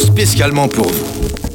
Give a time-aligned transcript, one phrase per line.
[0.00, 1.45] Spécialement pour vous.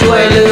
[0.00, 0.44] ช่วยเหลื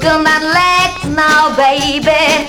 [0.00, 2.48] Wiggle that leg now, baby.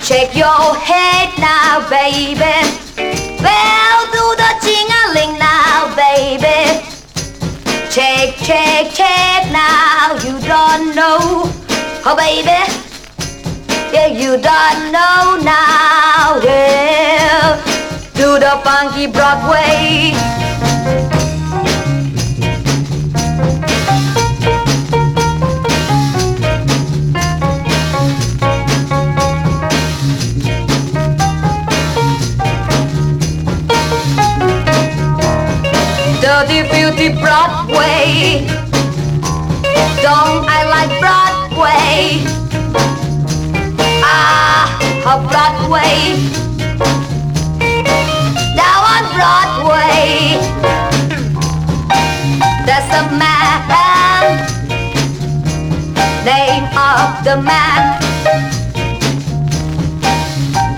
[0.00, 2.56] Shake your head now, baby.
[3.36, 6.80] Bell do the jingling now, baby.
[7.92, 10.16] Check, check, check now.
[10.24, 11.52] You don't know,
[12.08, 12.64] oh baby.
[13.92, 16.40] Yeah, you don't know now.
[16.40, 17.60] Yeah,
[18.14, 20.16] do the funky Broadway.
[36.96, 38.46] Beauty Broadway.
[40.02, 42.24] Don't I like Broadway?
[44.04, 44.66] Ah,
[45.28, 46.16] Broadway.
[48.56, 50.36] Down on Broadway,
[52.66, 53.40] there's a man.
[56.24, 57.98] Name of the man,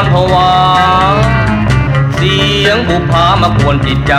[0.03, 0.53] อนผวา
[2.15, 4.15] เสียงบุพามากวนจิตใจ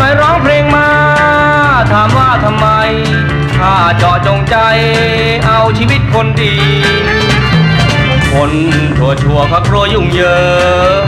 [0.00, 0.88] นายร้องเพลงมา
[1.92, 2.66] ถามว่าทำไม
[3.58, 4.56] ข้าเจาะจงใจ
[5.46, 6.56] เอาชีวิตคนดี
[8.32, 8.52] คน
[8.98, 10.38] ทั่วชั่วเขากลัวยุ่งเหยิ
[11.02, 11.04] ง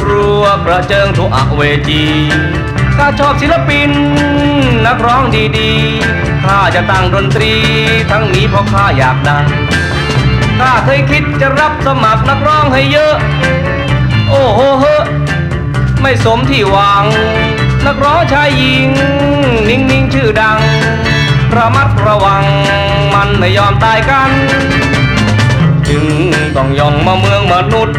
[0.00, 2.04] กลัวประเจิงทุกอเวจี
[2.96, 3.90] ข้าชอบศิลปิน
[4.86, 5.24] นักร้อง
[5.58, 7.52] ดีๆข้าจะตั้งดนตรี
[8.10, 9.44] ทั้งนี้เพราะข้าอยากดัง
[10.58, 13.14] ข้าเคยคิดจะรับสมัครนักร้องให้เยอะ
[14.30, 15.02] โอ้โหเฮอ
[16.00, 17.04] ไม่สมที่หวัง
[17.86, 18.88] นักร้องชายหญิง
[19.68, 20.60] นิ่งๆชื่อดัง
[21.56, 22.44] ระมัดระวัง
[23.14, 24.30] มันไม่ยอมตายกัน
[25.88, 26.04] จึง
[26.56, 27.96] ต้องย่องมาเมืองมนุษย์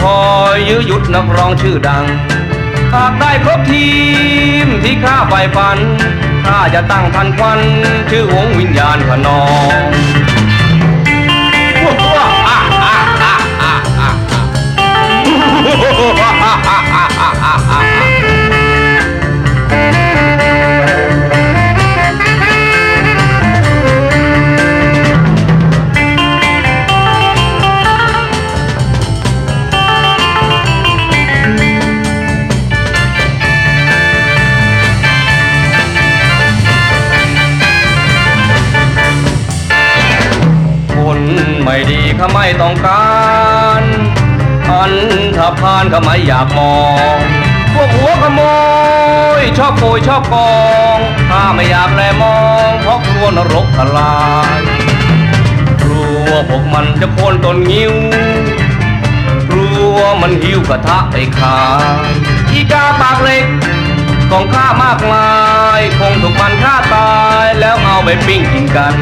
[0.00, 0.20] คอ
[0.52, 2.04] ยยื้อยุดนักร้องชื่อดัง
[2.94, 3.88] หากได้ครบที
[4.64, 5.78] มที่ข้าใฝ่ฝัน
[6.46, 7.60] ข้าจะตั้งทันควัน
[8.10, 9.42] ชื่อวงวิญญาณขนอ
[9.86, 9.90] ง
[41.64, 43.07] ไม่ดีเขาไม่ต้องการ
[44.88, 44.92] น
[45.36, 46.76] ถ้าพานเขาไม่อยากมอ
[47.16, 47.18] ง
[47.74, 48.40] พวกหัวขโม
[49.40, 50.52] ย ชอบโกยชอบกอ
[50.96, 50.98] ง
[51.30, 54.16] ข้าไม่อยากแลมอง เพราะกลัวนรกทลา
[54.58, 54.60] ย
[55.82, 57.94] กลัวพวกมันจะโค่นต้นงิ้ว
[59.52, 61.60] กลัวมันหิวกระทะไปขา
[62.06, 62.10] ย
[62.50, 63.46] อีกาปากเล็ก
[64.30, 65.28] ของข้ามากมา
[65.78, 67.12] ย คงถูกมันฆ่าตา
[67.44, 68.94] ยแล้วเอาไปปิ้งกินกัน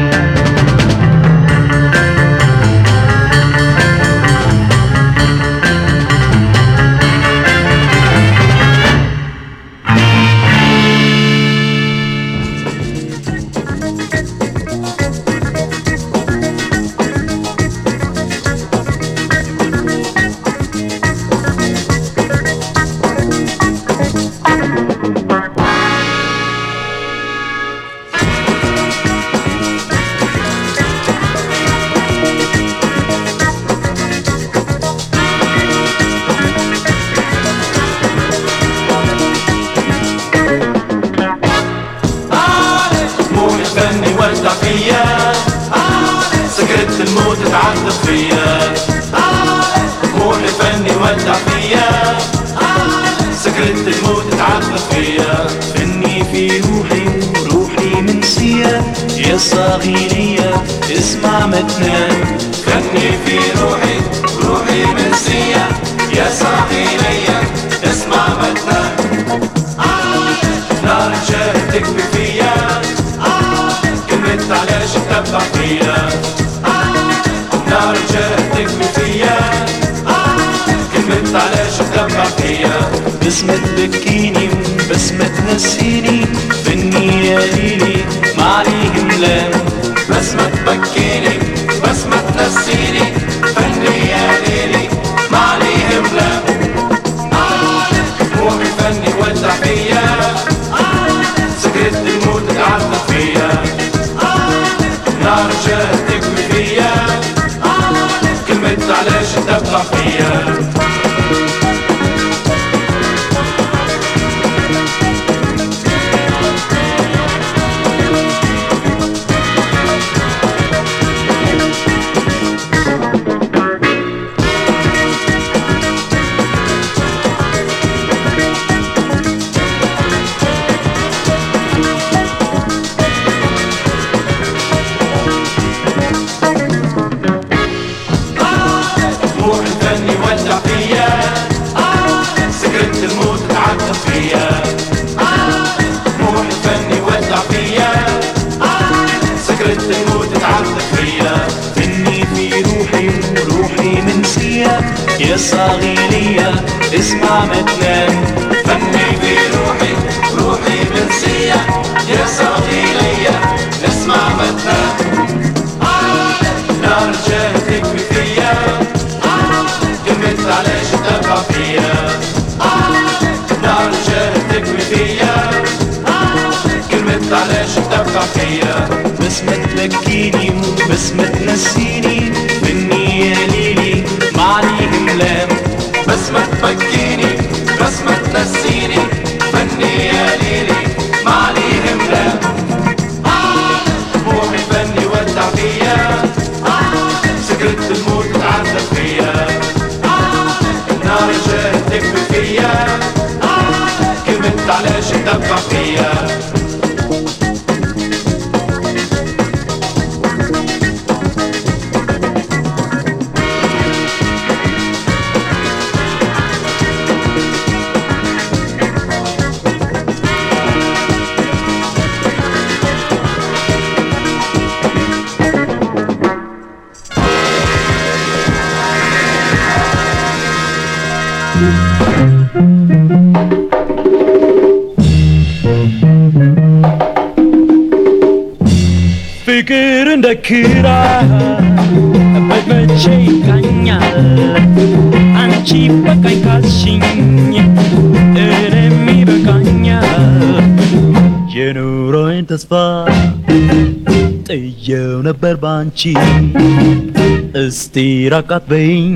[257.87, 257.99] እስቲ
[258.31, 259.11] ራቅ አትበይኝ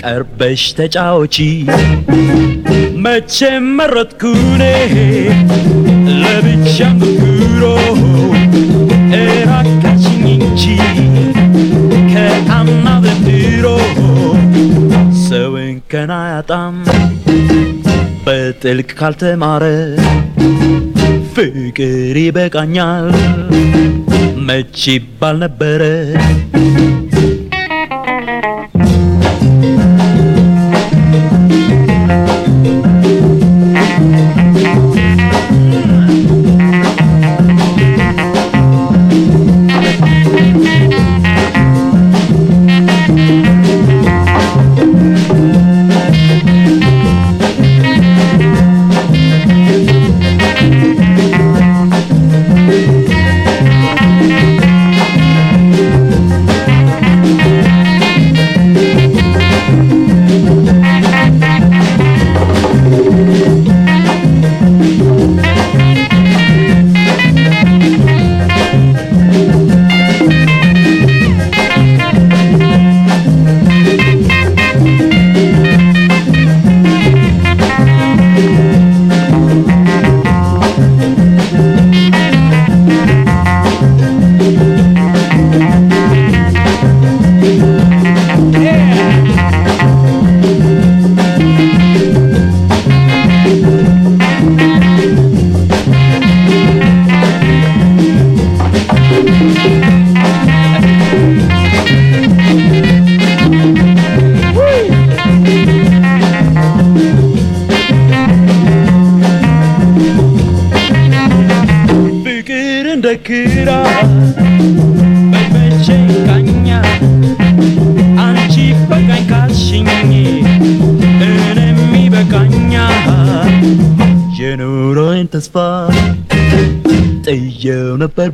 [0.00, 1.36] ቀርበሽ ተጫወቺ
[3.04, 4.62] መቼም መረጥኩኔ
[6.22, 7.62] ለብቻም ብኩሮ
[9.20, 10.62] እራካችኝ እንጂ
[12.12, 13.66] ከጣማ በድሮ
[15.26, 16.78] ሰውን ከና ያጣም
[18.26, 19.64] በጥልቅ ካልተማረ
[21.34, 21.94] ፍቅር
[22.24, 23.08] ይበቃኛል
[24.48, 25.82] መች ይባል ነበረ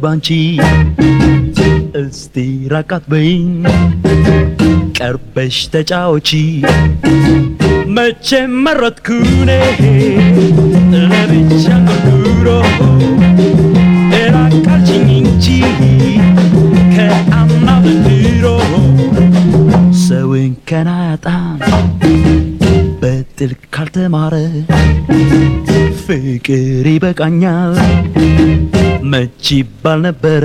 [0.03, 0.29] ባንቺ
[2.01, 2.37] እስቲ
[2.73, 3.49] ራቃት በይኝ
[4.99, 6.31] ቀርበሽ ተጫወቺ
[7.97, 9.51] መቼም መረጥኩኔ
[11.13, 12.49] ለብቻ ቆርቁሮ
[14.35, 15.47] ራቃልሽኝ እንጂ
[16.95, 18.47] ከአምና በድሮ
[20.05, 21.59] ሰውን ከናያጣም
[23.03, 24.35] በጥልቅ ካልተማረ
[26.05, 27.75] ፍቅር ይበቃኛል
[29.15, 30.45] மச்சி பணபர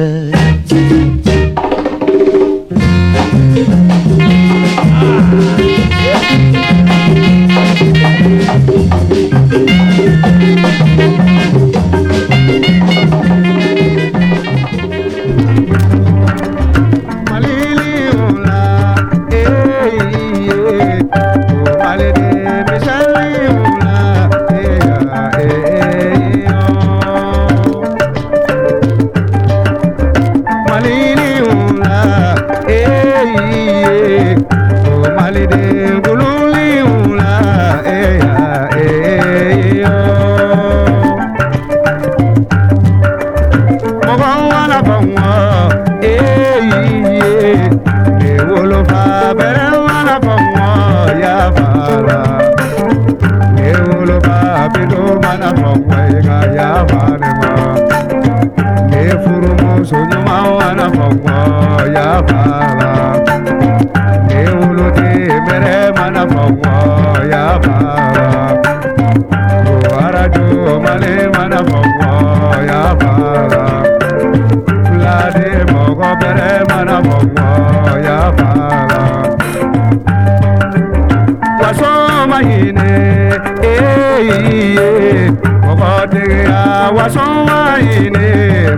[87.13, 88.29] sunwayine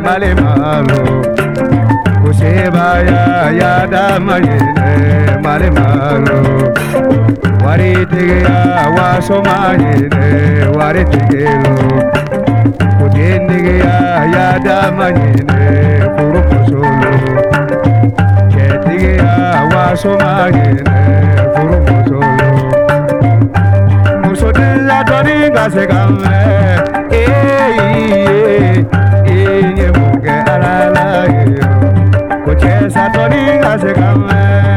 [0.03, 1.01] malemalo
[2.23, 3.21] kusebaya
[3.61, 4.89] yadamayine
[5.43, 6.39] malemalo
[7.65, 10.29] waritigiya wasomayine
[10.77, 11.75] waritigelo
[12.99, 13.95] kudendigiya
[14.35, 15.61] yadamayine
[16.17, 17.13] furukosolo
[18.53, 20.99] ketigiya wasomayine
[21.55, 22.49] furukosolo
[24.23, 26.37] musodilla tori ngasegame
[29.27, 31.45] ye ye mo ke ala la ye
[32.43, 33.23] ko che sa to
[33.99, 34.70] ka me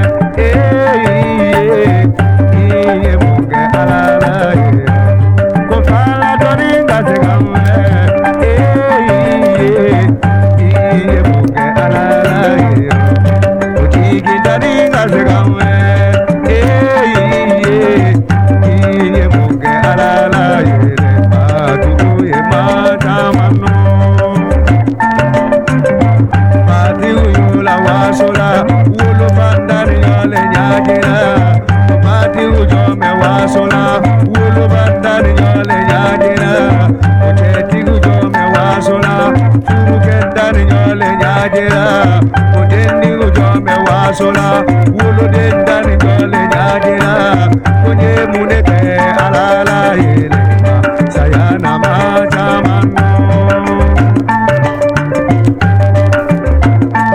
[44.18, 47.48] sola wolo wolode ndani gole nyagina
[47.84, 52.94] kwenye munete alala yelema sayana matamano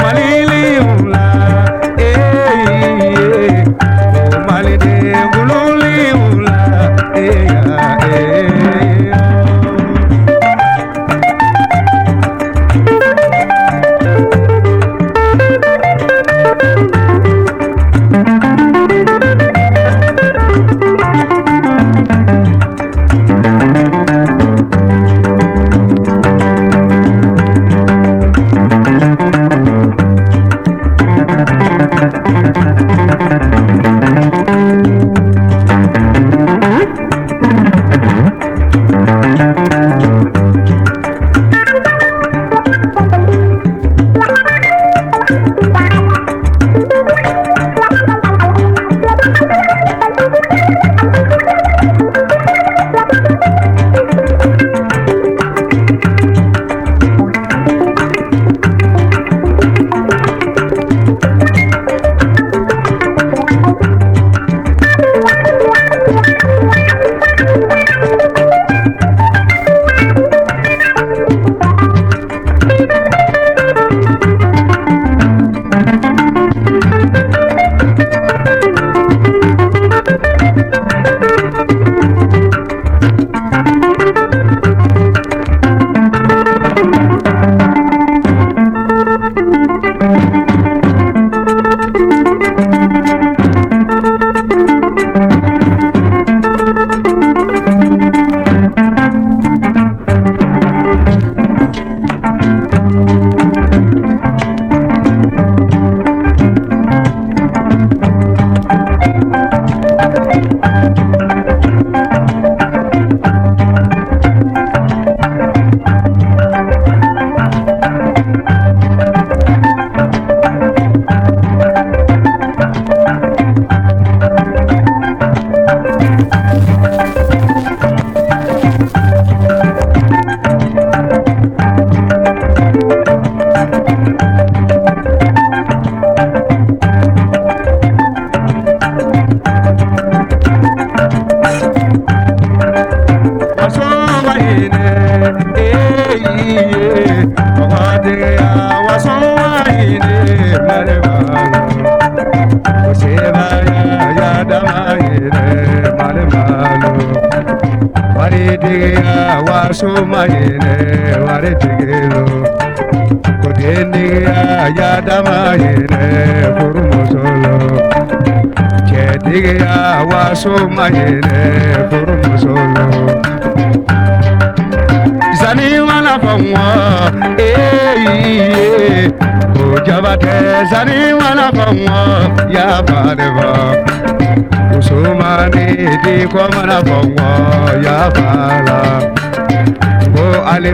[0.02, 1.26] malili yula
[1.98, 2.18] eh
[2.70, 3.68] eh
[4.36, 6.58] o malide gululi yula
[7.16, 7.52] eh
[8.12, 8.32] eh.
[8.36, 8.59] eh.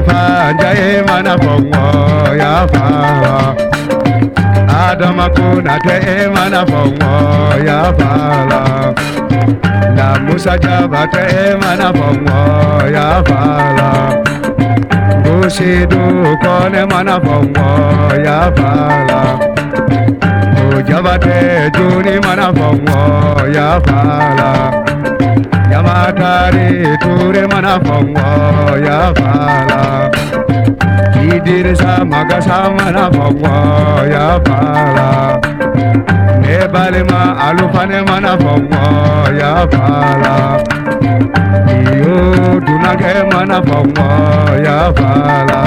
[0.08, 1.86] fa jaye mana bongo
[2.42, 2.86] ya fa
[4.90, 7.14] adama kuna e mana bongo
[7.68, 8.12] ya fa
[8.50, 8.62] la
[11.14, 12.42] te e mana bongo
[12.96, 13.42] ya fa
[13.78, 13.90] la
[15.24, 16.04] bushidu
[16.92, 17.70] mana bongo
[18.26, 18.72] ya fa
[21.74, 23.02] juni mana bongo
[23.56, 24.02] ya fa
[25.72, 28.30] yamatari ture mana bongo
[28.88, 29.65] ya fa
[31.26, 33.54] Idirisa makasama na fɔnkɔ
[34.14, 35.10] ya fala
[36.42, 38.84] ne balima alufane mana fɔnkɔ
[39.40, 40.36] ya fala
[41.98, 42.16] iyo
[42.66, 44.08] dunakɛ mana fɔnkɔ
[44.66, 45.62] ya fala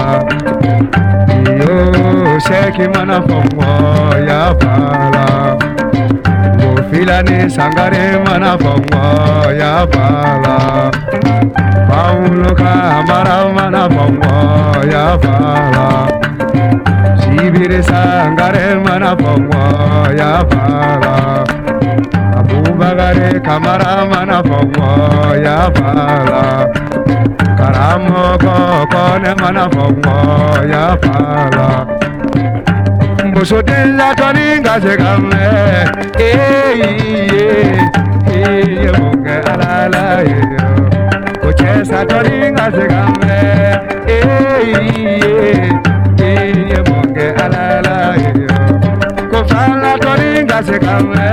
[1.51, 1.75] iyo
[2.47, 3.71] sɛki mana fɔnkɔ
[4.29, 5.27] ya fala
[6.59, 9.03] bofilani sangare mana fɔnkɔ
[9.61, 11.58] ya fala.
[11.99, 14.37] Auluka maramana pongwa
[14.93, 15.89] ya pala.
[17.21, 19.67] Sibir sangare mana pongwa
[20.19, 21.45] ya pala.
[22.39, 24.93] Abubagare kamara mana pongwa
[25.45, 26.43] ya pala.
[27.59, 30.19] Karamo kokone mana pongwa
[30.73, 31.99] ya pala.
[33.29, 35.49] Mbusudilla toninga sekamle
[36.19, 37.49] Eyi eh, ye
[38.33, 40.78] Eyi eh, eh, munge alala ye
[41.61, 43.39] Esa choringa se gambe
[44.07, 45.71] Eye
[46.19, 48.31] Eye bonge alala yo
[49.31, 51.29] Kofala choringa se gambe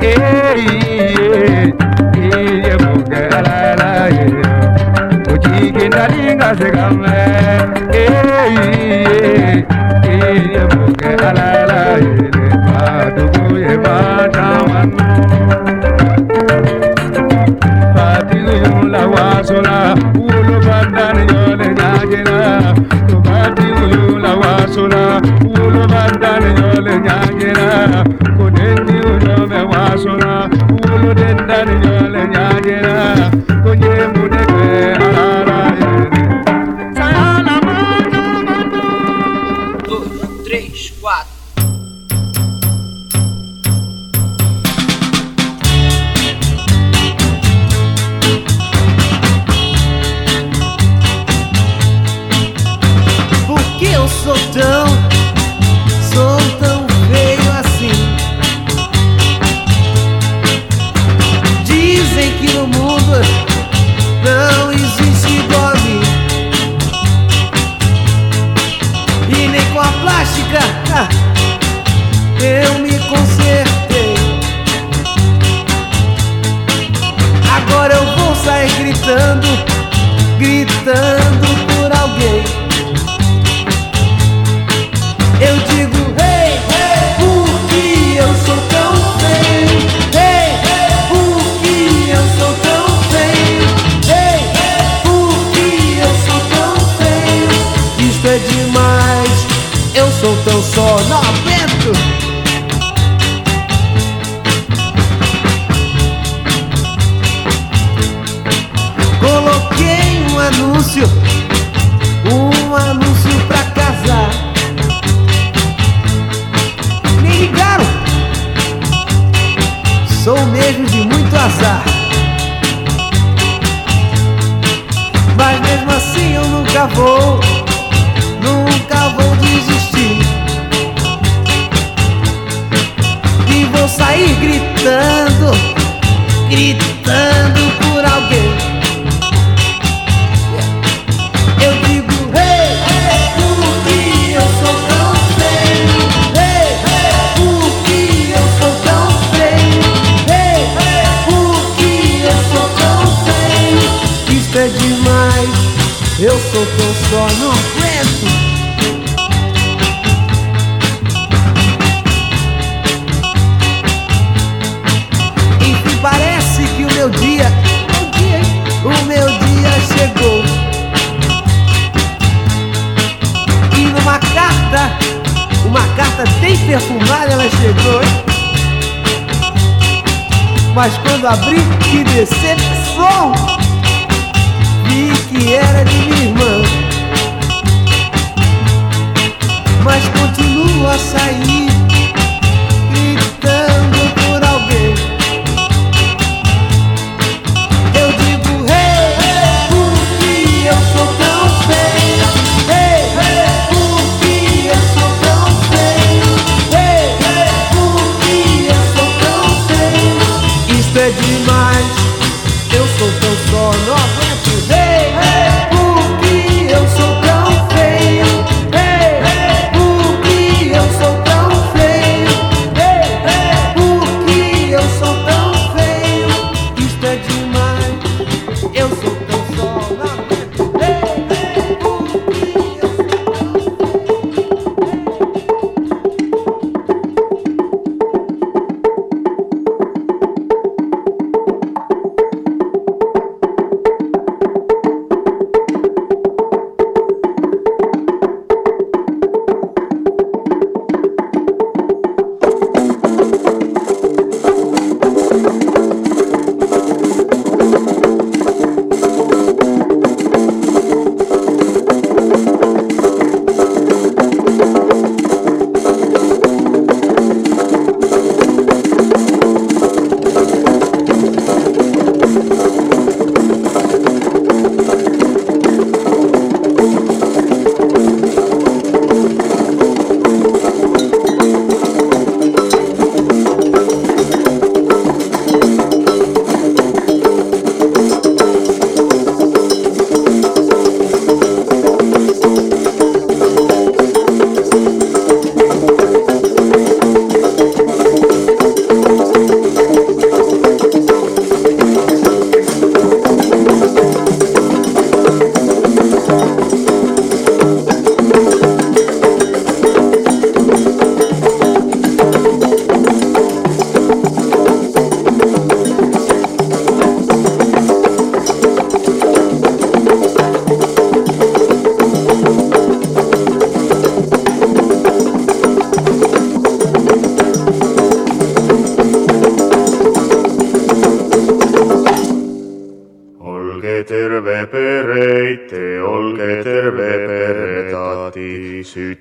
[0.00, 1.74] Eye
[2.14, 4.26] Eye bonge alala yo
[5.32, 7.16] Ochiki nalinga se gambe
[7.92, 9.64] Eye
[10.04, 12.14] Eye bonge alala yo
[12.66, 15.27] Madugu ye mata wanu
[19.18, 22.74] wasula wolo bandan yole na dajira
[23.08, 25.20] tubati uyula wasula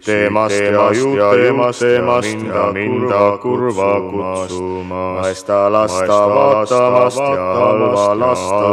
[0.05, 1.81] peretati, süütemast ja juutemast
[2.21, 8.67] minda, minda kurva kutsumas, ta lasta vaatamast ja halva lasta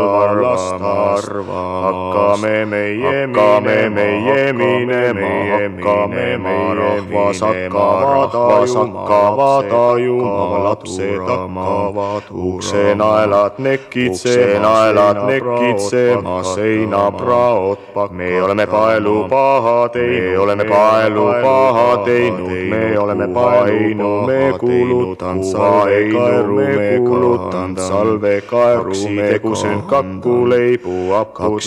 [1.14, 12.22] arvama, hakkame meie, hakkame meie minema, hakkame meie rahvas hakkavad, rahvas hakkavad tajuma, lapsed hakkavad
[12.30, 14.92] uksenaelad nekitsema,
[15.26, 23.28] nekitsema, seinapraod pakk, me oleme paelu paha teinud, me oleme paelu paha teinud, me oleme
[23.34, 29.82] paelu, me kulutan salvekaeru, me kulutan salvekaeru, me tegusen
[30.24, 31.60] kakuleibu, apud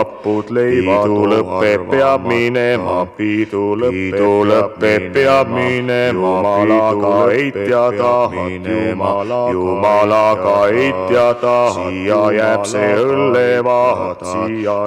[0.00, 10.56] apud leivad, pidu lõpeb, peab minema, pidu lõpeb, peab minema, jumalaga heitja tahad, jumala, jumalaga
[10.68, 14.78] heitja tahad, siia jääb see õllevahat, siia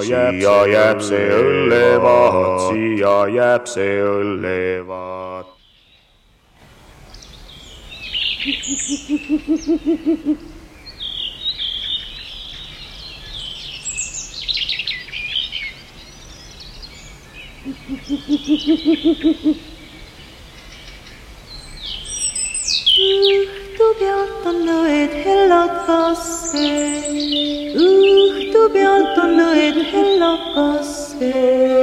[0.69, 5.49] jääb, see õllevahat, siia jääb see õllevahat.
[17.93, 19.53] õhtu
[23.99, 26.71] pealt on õed hellad kaske,
[27.77, 31.29] õhtu pealt on õed hellad kaske,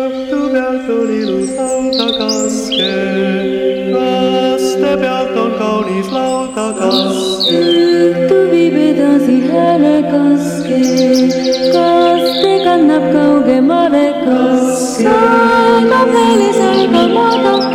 [0.00, 2.90] õhtu pealt on ilus lauda kaske,
[3.94, 7.60] laste pealt on kaunis lauda kaske.
[7.60, 10.82] õhtu viib edasi hääle kaske,
[11.78, 14.69] kaste kannab kaugemale kaske,
[15.00, 17.70] Solo pele, só incomoda un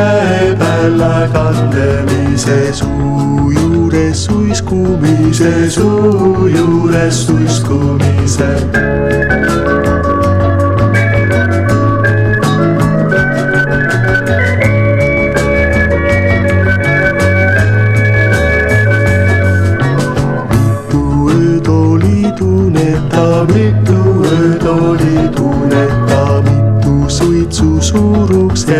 [0.00, 8.89] kandemise, käe peale kandemise, suu juures suiskumise, suu juures suiskumise.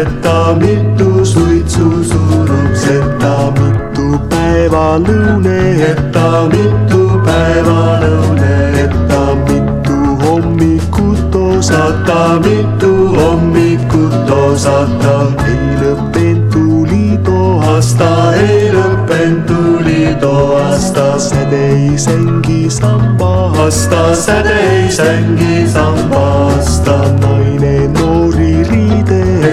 [0.01, 11.35] Jätta, mitu suitsu suuruks jätta, mitu päeva lõune jätta, mitu päeva lõune jätta, mitu hommikut
[11.35, 15.16] osata, mitu hommikut osata,
[15.48, 18.10] ei lõppenud tuli too aasta,
[18.40, 23.35] ei lõppenud tuli too aasta, säde ei sängi samba
[23.66, 26.98] aasta, säde ei sängi samba aasta,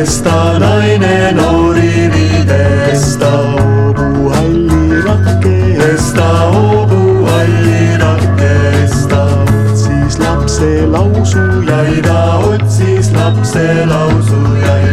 [0.08, 9.26] riidesta, naine noori riidesta, hoobu halli rakkesta, hoobu halli rakkesta,
[9.72, 12.20] otsis lapse lausujaida,
[12.52, 14.87] otsis lapse lausujaida,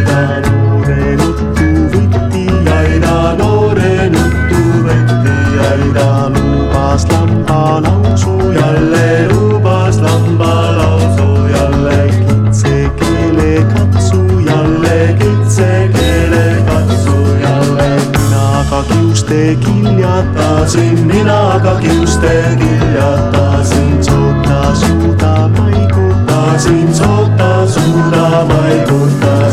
[20.64, 29.43] kiljatasin, ninaga kiuste kiljatasin, soota suuda maigutasin, soota suuda maigutasin.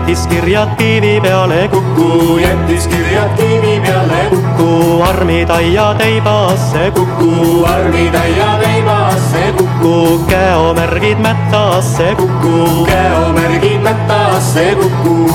[0.00, 8.14] Jättis kirjad kivi peale, kuku, jättis kirjad kivi peale, kuku, armid aia teibasse, kuku, armid
[8.14, 15.30] aia teibasse, kuku, käomärgid mättasse, kuku, käomärgid mättasse, kuku.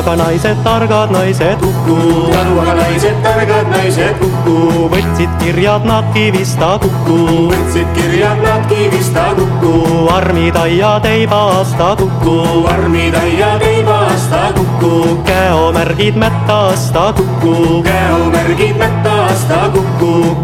[0.00, 1.96] Aga naised, targad naised Kuku.
[2.32, 4.56] taru aga naised, targad naised Kuku.
[4.92, 7.18] võtsid kirjad nad kivist ta Kuku.
[7.52, 9.74] võtsid kirjad nad kivist ta Kuku.
[10.16, 12.36] armid aiad ei paasta Kuku.
[12.72, 15.20] armid aiad ei paasta Kuku.
[15.28, 17.82] käomärgid metas ta Kuku.
[17.84, 19.89] käomärgid metas ta Kuku.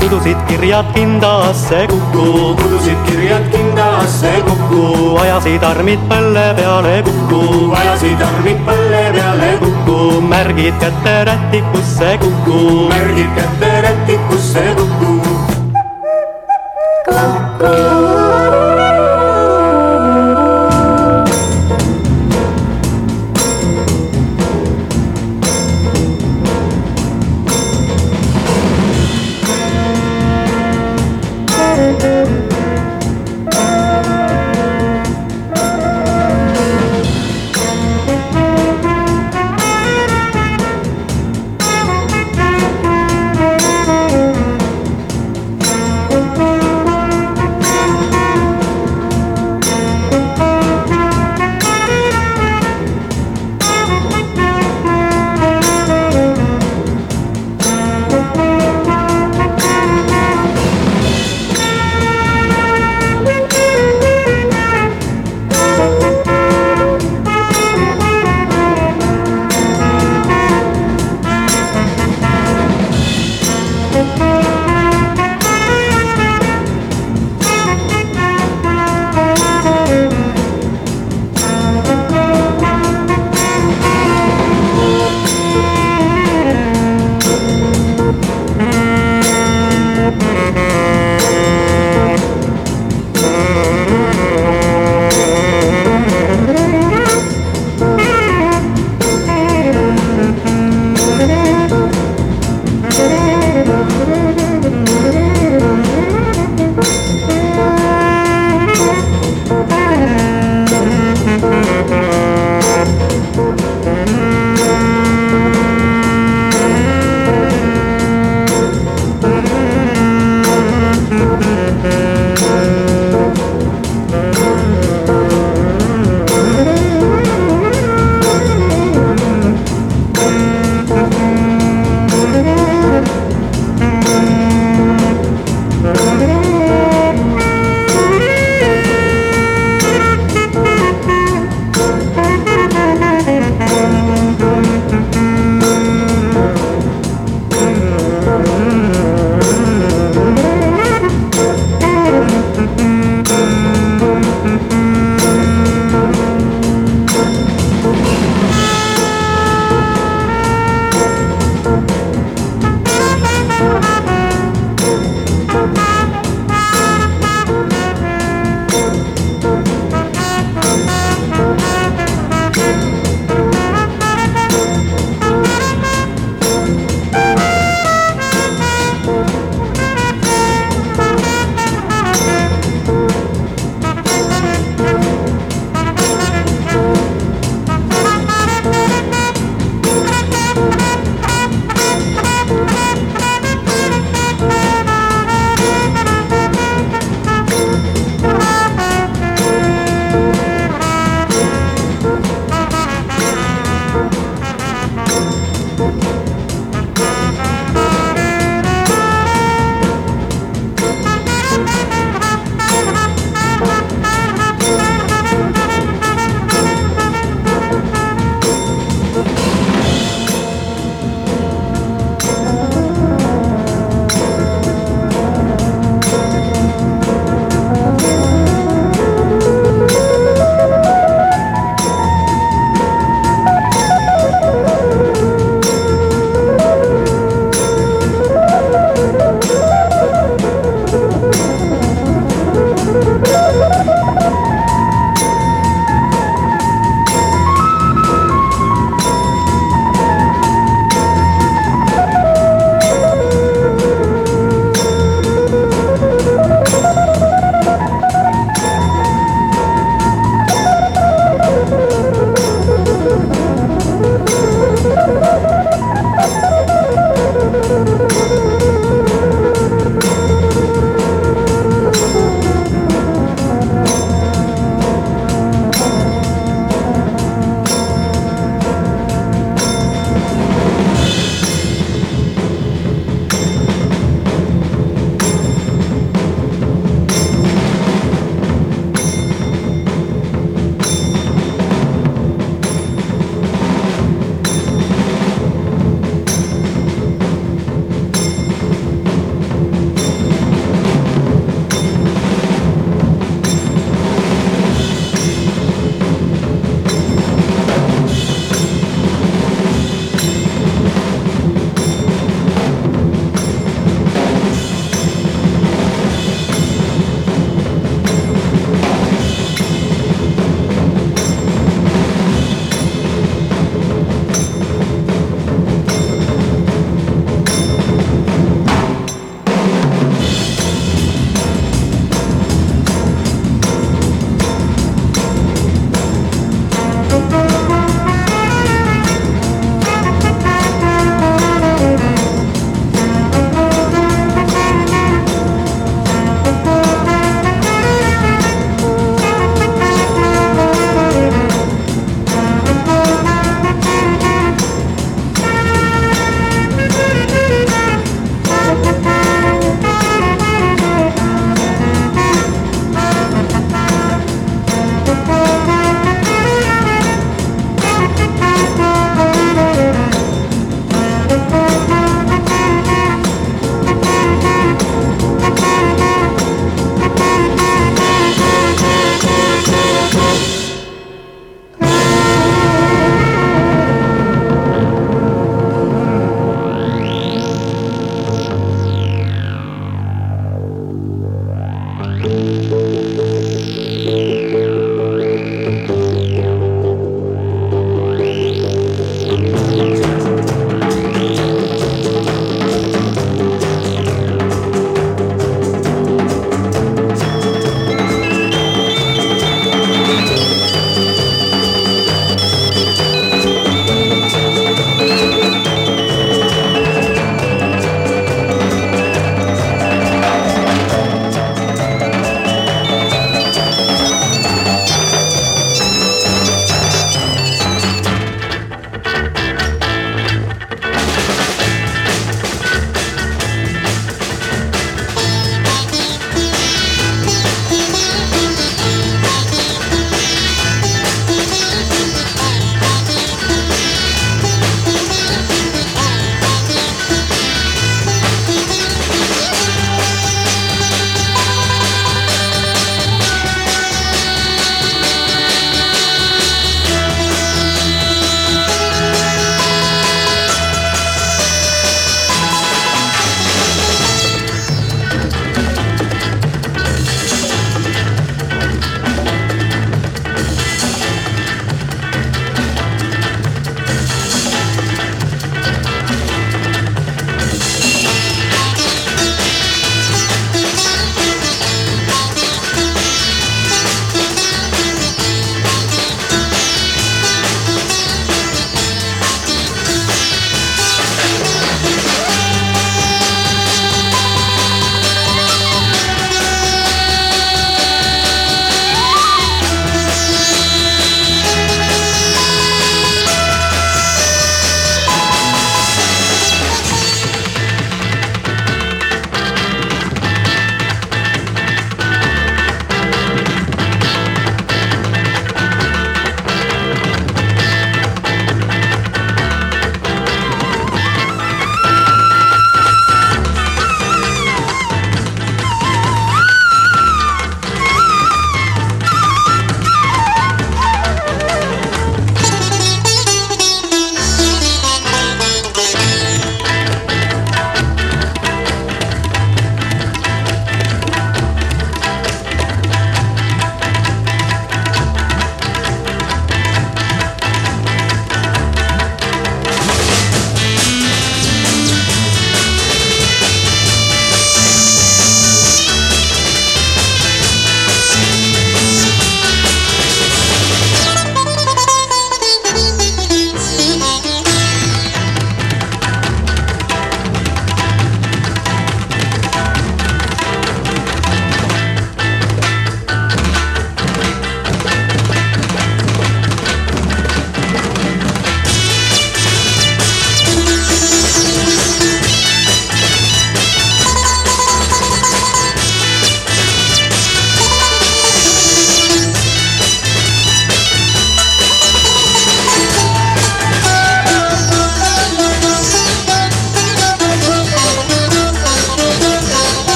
[0.00, 2.54] Kudusid kirjad kindasse Kuku.
[2.60, 4.84] kudusid kirjad kindasse Kuku.
[5.22, 7.42] ajasid armid põlle peale Kuku.
[7.80, 9.98] ajasid armid põlle peale Kuku.
[10.20, 12.88] märgid kätte rätikusse Kuku.
[12.92, 15.12] märgid kätte rätikusse Kuku.
[17.58, 17.93] coin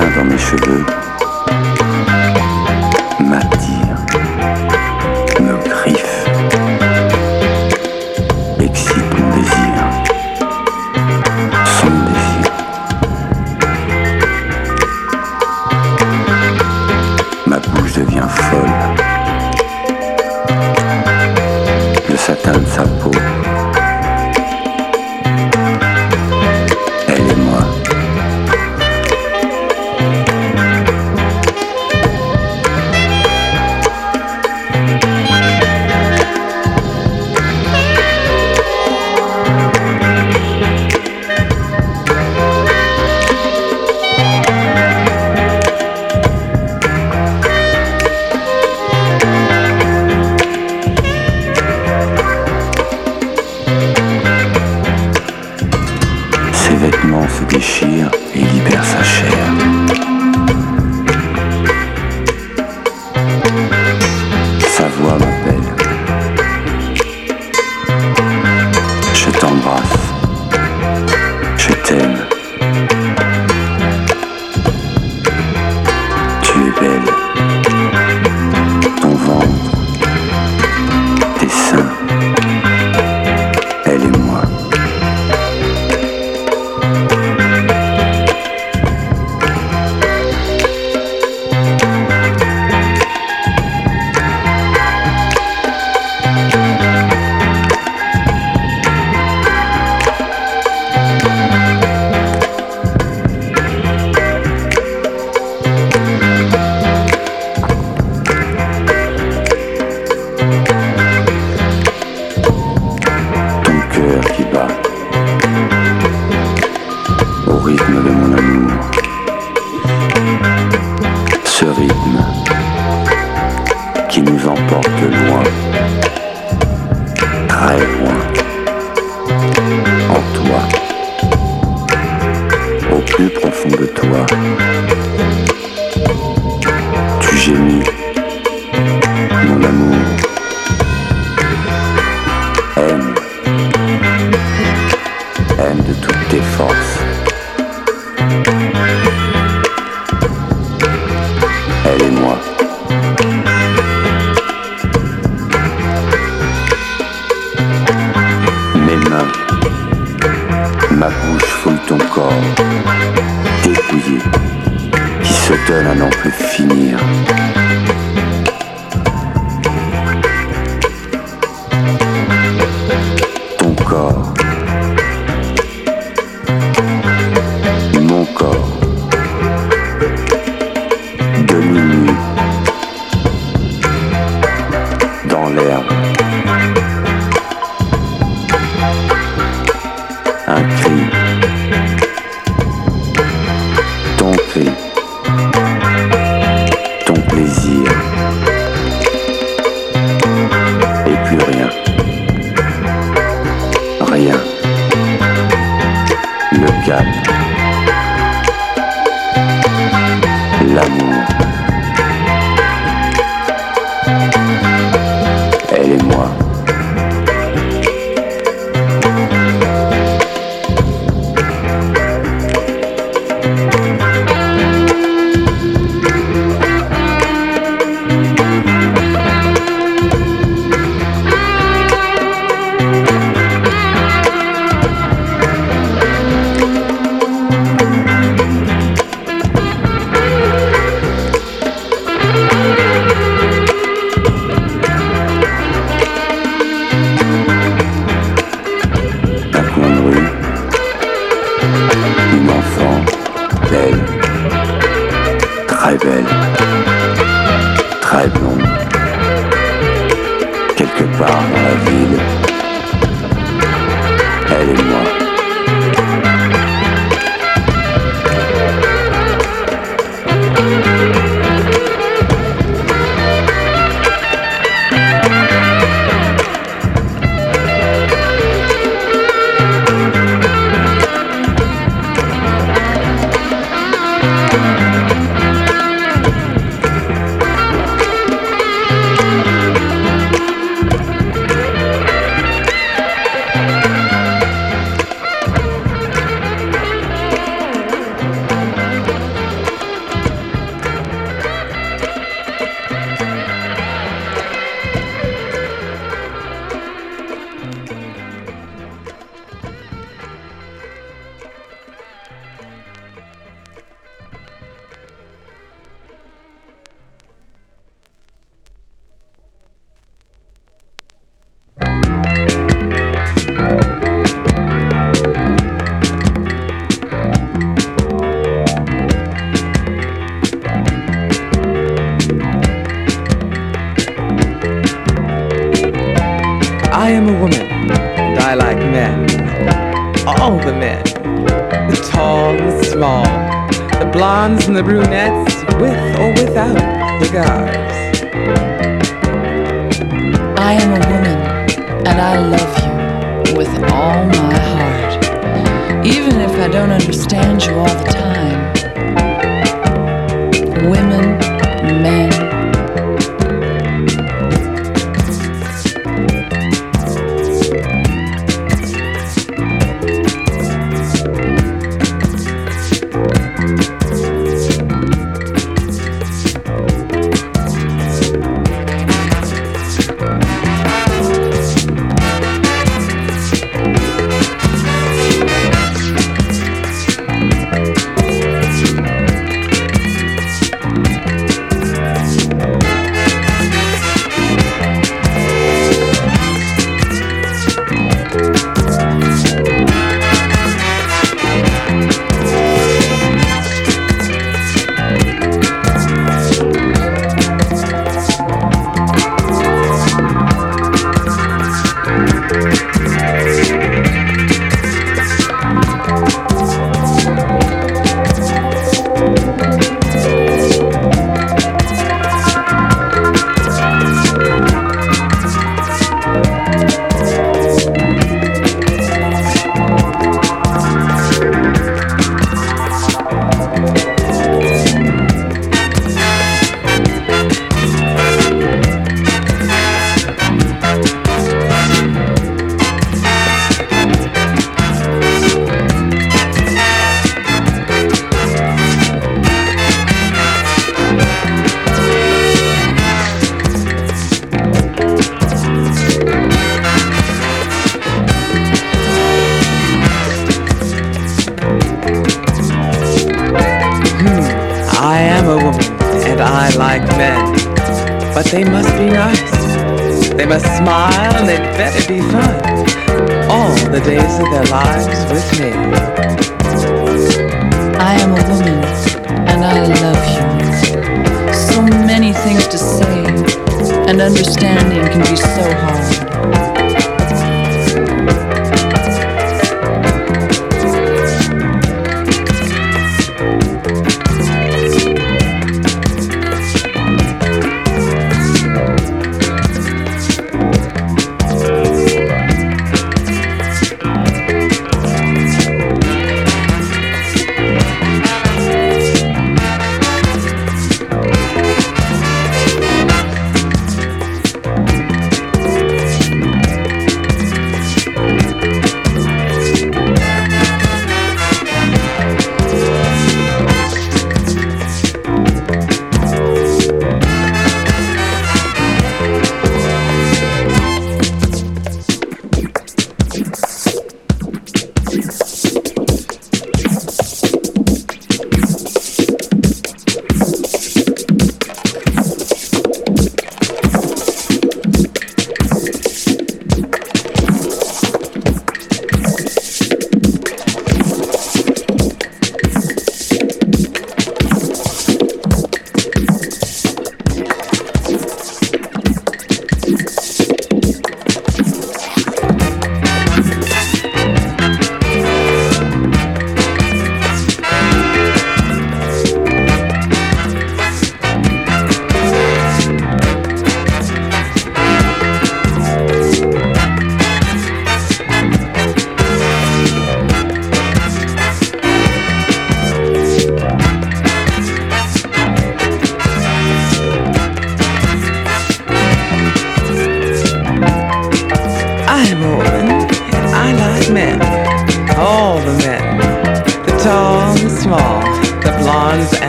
[0.00, 1.03] dans mes cheveux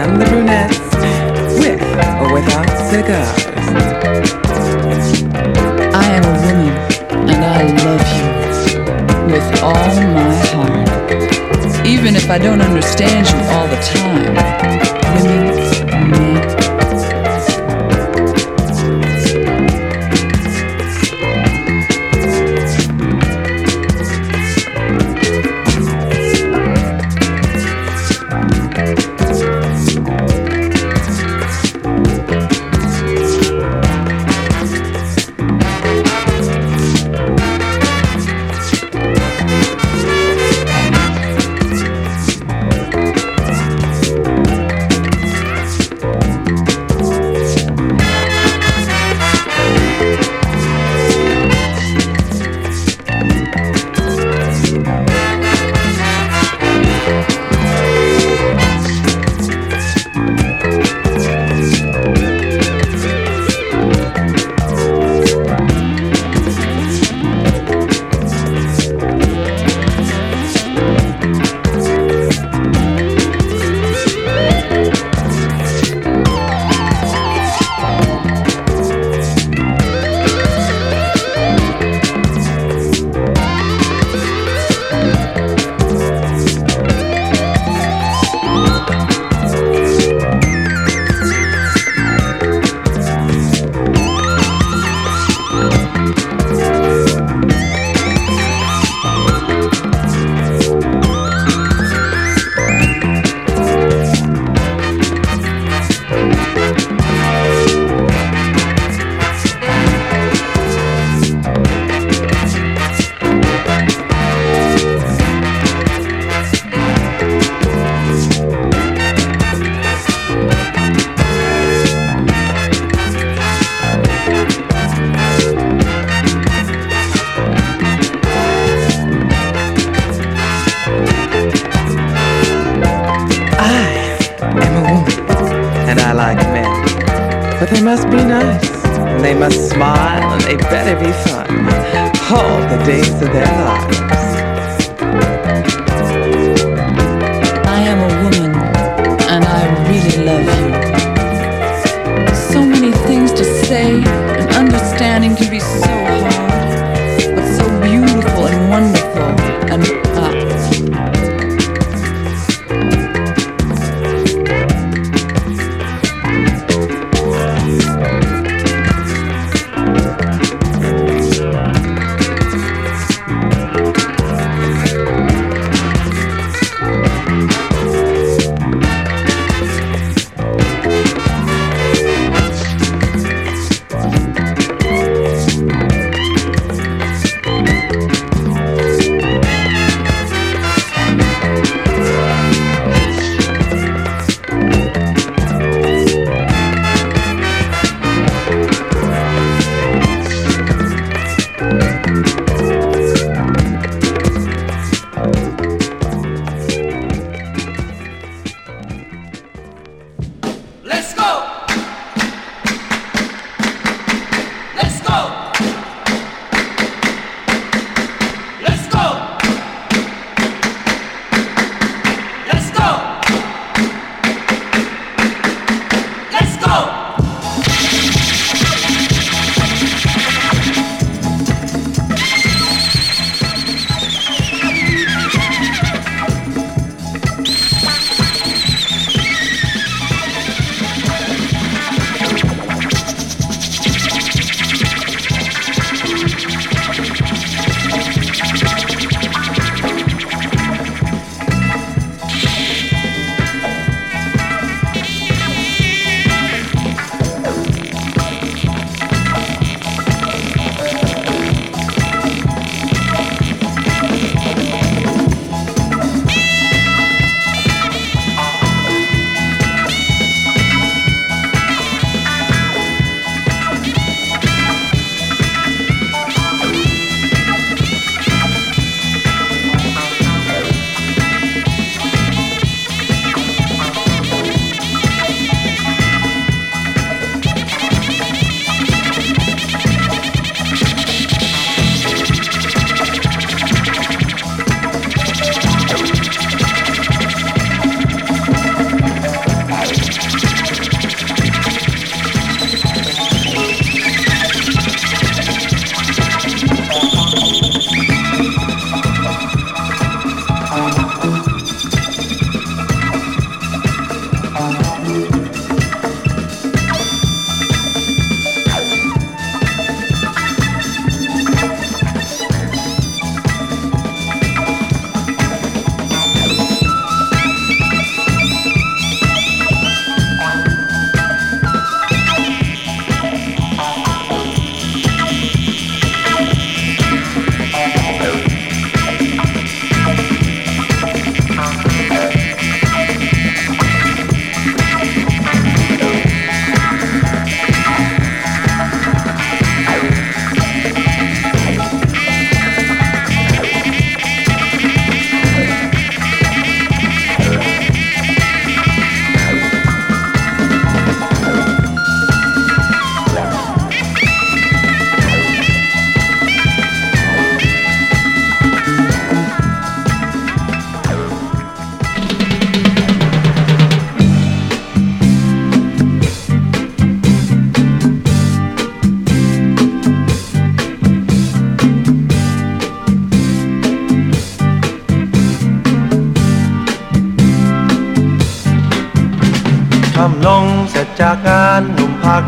[0.05, 0.69] I'm the brunette,
[1.57, 1.81] with
[2.21, 3.43] or without cigars.
[5.95, 6.73] I am a woman,
[7.27, 8.27] and I love you
[9.33, 11.87] with all my heart.
[11.87, 14.35] Even if I don't understand you all the time,
[15.23, 16.64] women, men,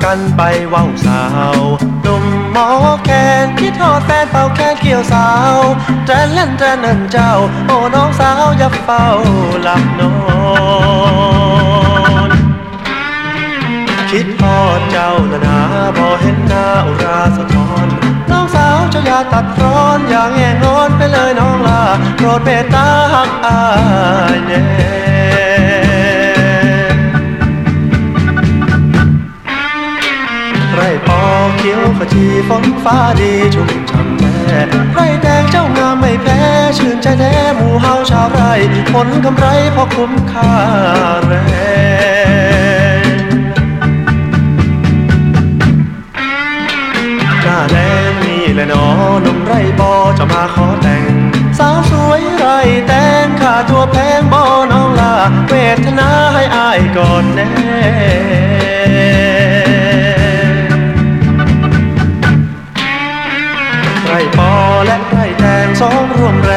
[0.08, 0.44] กันไป
[0.74, 1.24] ว่าวสา
[1.58, 1.62] ว
[2.02, 2.68] หนุ่มหมอ
[3.06, 3.10] แค
[3.44, 5.58] นคิดทอดแฟนเป่าแคนเกี่ยวสาว
[6.06, 7.32] แตรนเล่นแตรนเอินเจ้า
[7.68, 9.06] โอ้น้องสาวอย่าเฝ้า
[9.64, 10.12] หลับนอ
[12.30, 12.32] น
[14.12, 15.60] คิดพอดเจ้านานา
[15.98, 17.88] พอเห็นหน้าอุราสะท้อน
[18.32, 21.82] น้องสาวเจ้าอย่าตัดร้อนอย่างแง่งอนไปเลยน้องลา
[22.18, 23.62] โปรดเมตตาหักอา
[24.36, 25.07] ยแน่
[31.70, 34.62] ขียวขจีฝนฟ้าดีชุ่มช่ำแท้
[34.94, 36.40] ไรแดงเจ้างามไม่แพ้
[36.78, 38.54] ชื่นใจแท้หมู่เฮาชาวไร่
[38.94, 39.46] ผลกำไร
[39.76, 40.54] พอคุ้มค่า
[41.26, 41.34] แร
[43.00, 43.04] ง
[47.44, 48.88] หน้าแล้งนี่แหละนอ
[49.26, 51.14] นมไรบอจะมาขอแต่ง
[51.60, 52.46] สาวสวยไร
[52.88, 55.16] แต่งค่าตัวแพงบอน้องลา
[55.50, 55.54] เว
[55.86, 58.87] ทนาให้อายก่อนแน่
[64.18, 64.54] รปอ
[64.86, 66.52] และไรแตงสองรวมแร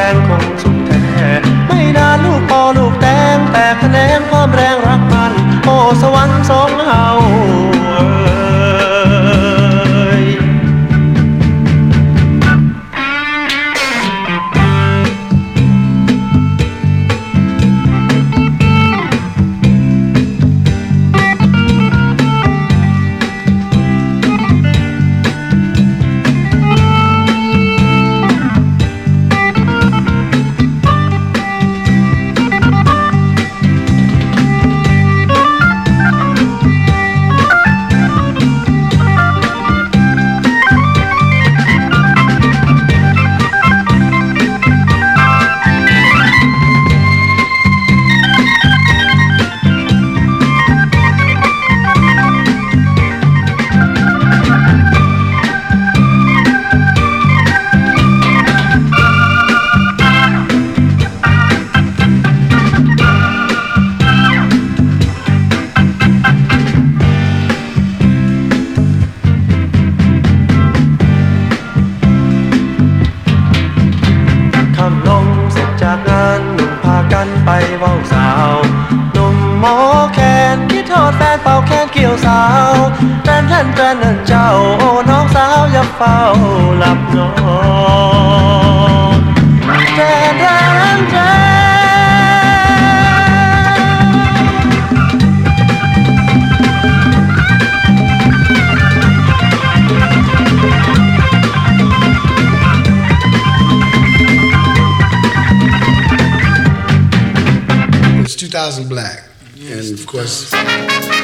[110.21, 110.53] Course,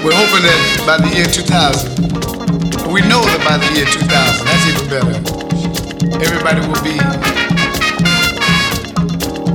[0.02, 0.58] we're hoping that
[0.90, 5.14] by the year 2000, we know that by the year 2000, that's even better,
[6.18, 6.98] everybody will be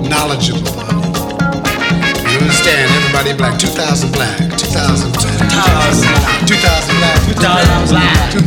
[0.07, 0.63] knowledgeable.
[2.31, 2.87] You understand?
[3.03, 3.59] Everybody black.
[3.59, 4.39] 2000 black.
[4.55, 5.35] 2000 black.
[5.51, 6.39] 2000 black.
[6.47, 7.19] 2000 black.
[7.27, 8.31] 2000 black.
[8.31, 8.47] future.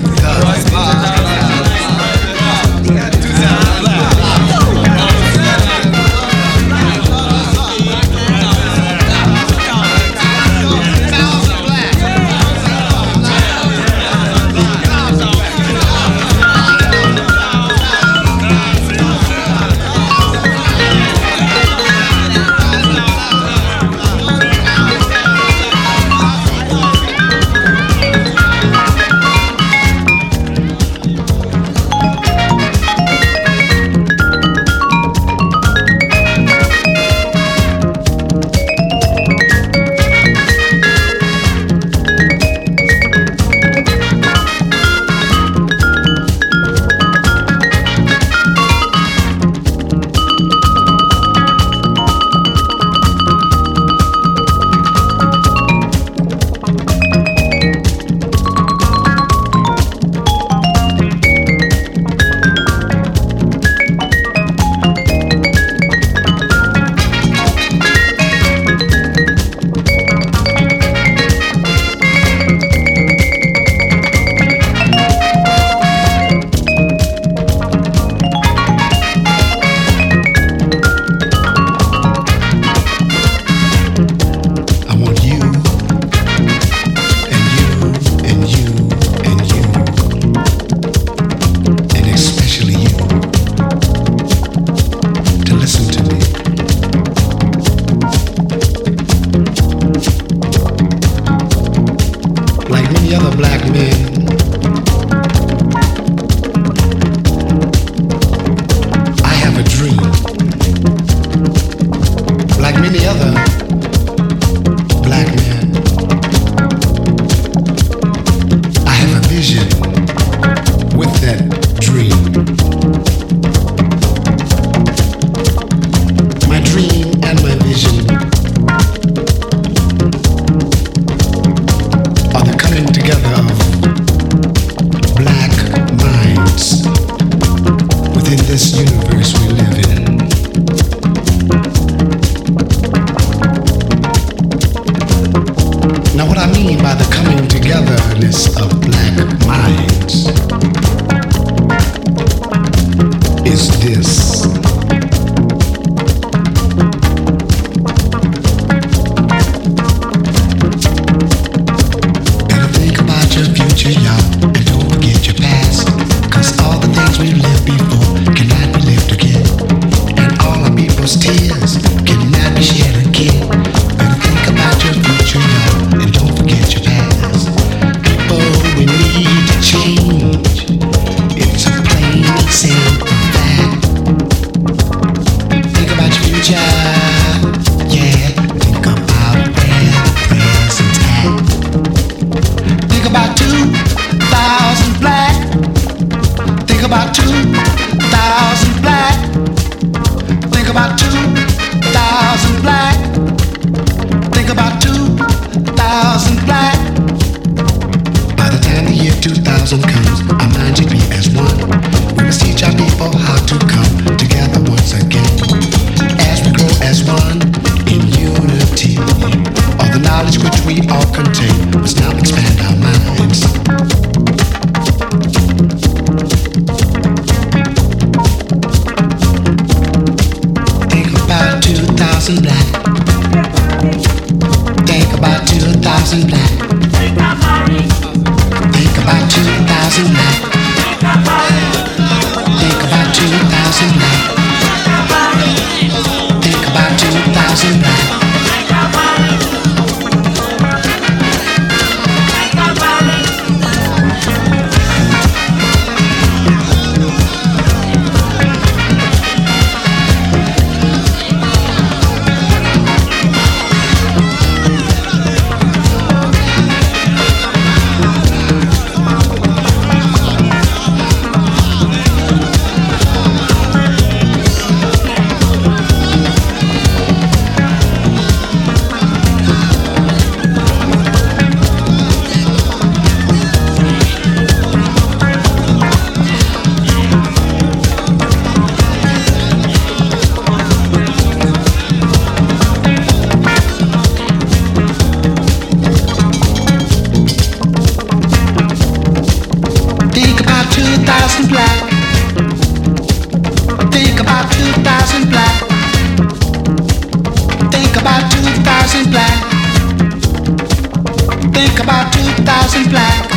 [312.45, 313.34] thousand black.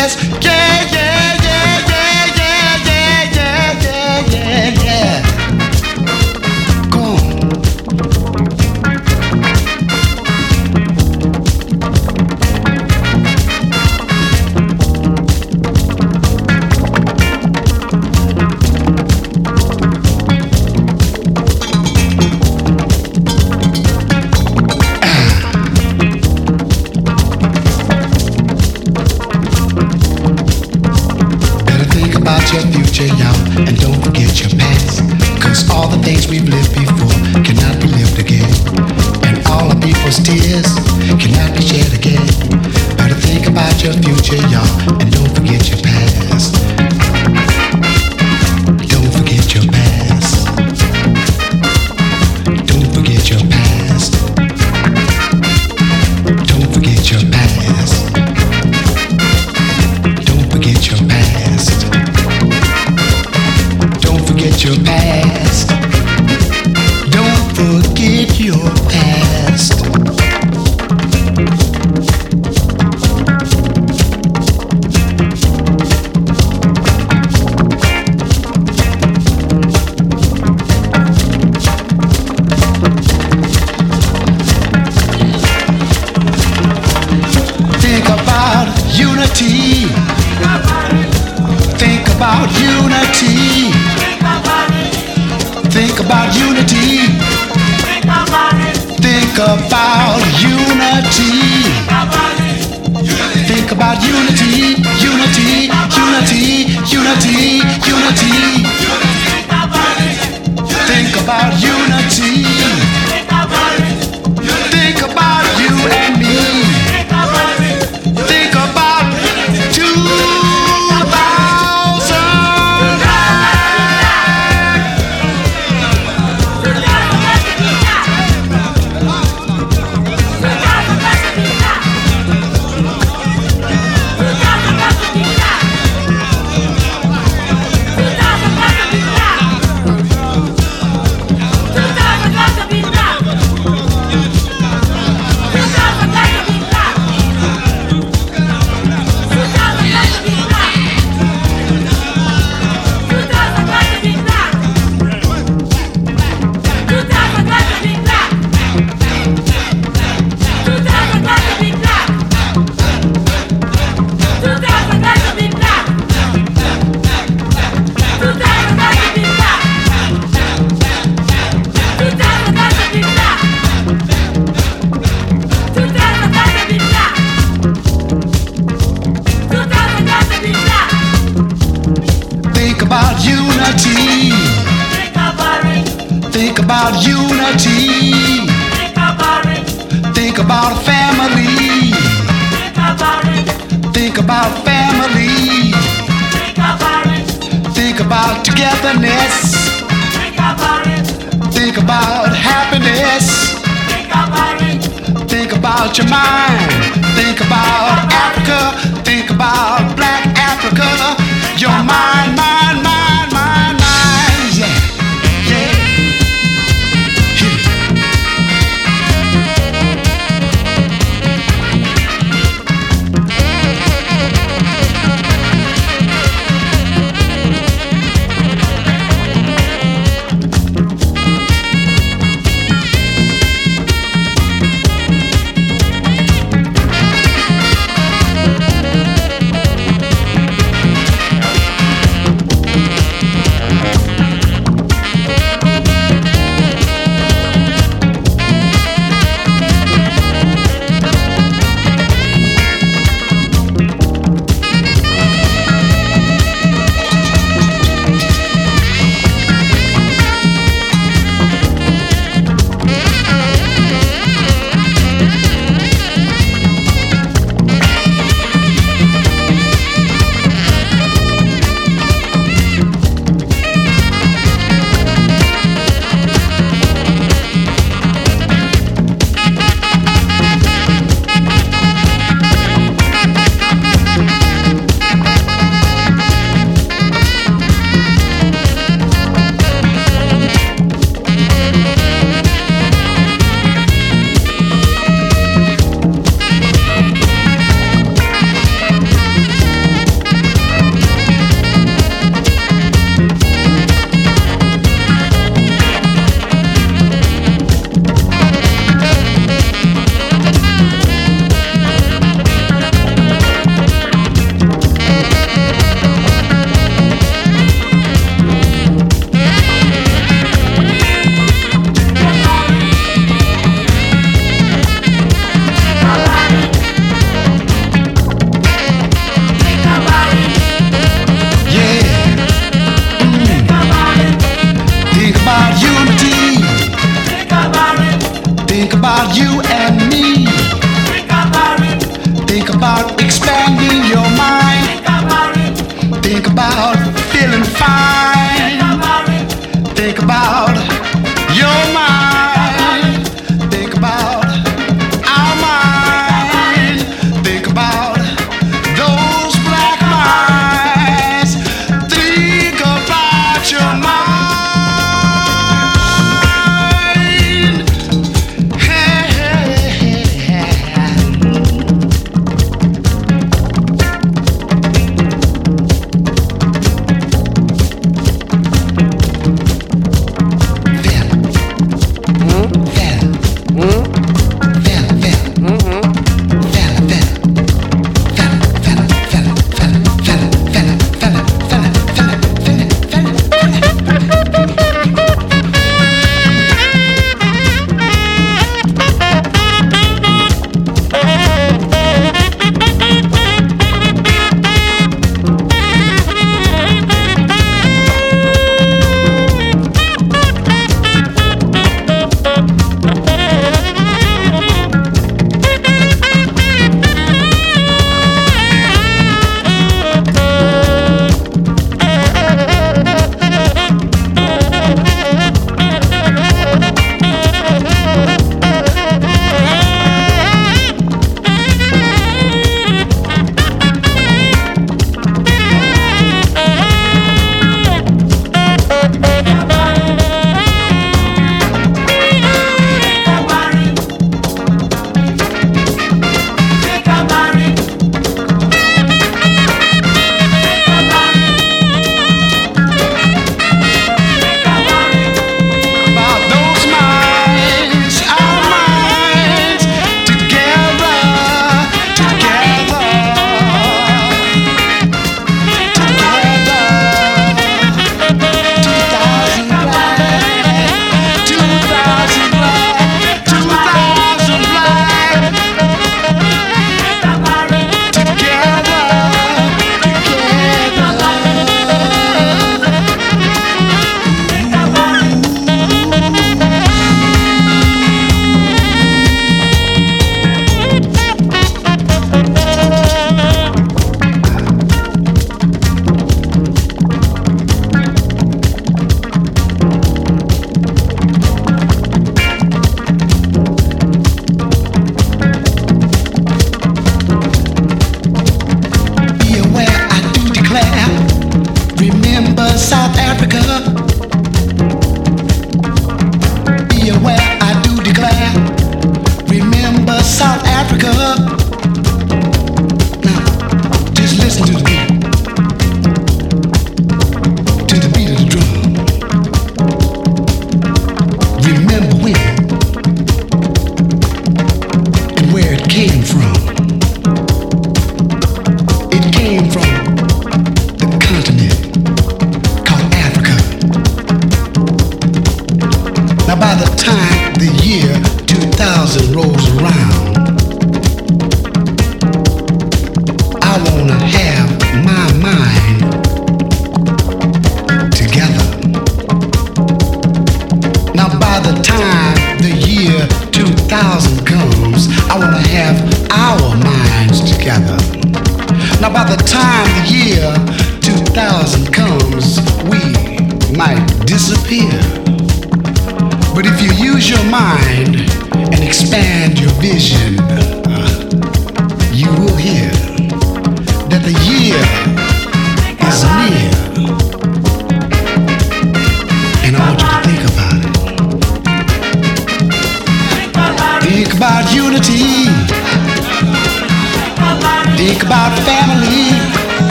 [0.00, 0.39] eres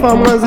[0.00, 0.42] fama, mas